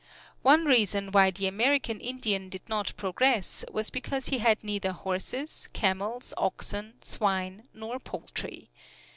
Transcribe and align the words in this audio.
One 0.41 0.65
reason 0.65 1.11
why 1.11 1.29
the 1.29 1.45
American 1.45 1.99
Indian 1.99 2.49
did 2.49 2.67
not 2.67 2.97
progress 2.97 3.63
was 3.71 3.91
because 3.91 4.29
he 4.29 4.39
had 4.39 4.63
neither 4.63 4.93
horses, 4.93 5.69
camels, 5.73 6.33
oxen, 6.37 6.95
swine 7.03 7.67
nor 7.71 7.99
poultry. 7.99 8.71